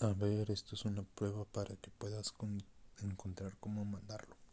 [0.00, 2.34] A ver, esto es una prueba para que puedas
[3.02, 4.39] encontrar cómo mandarlo.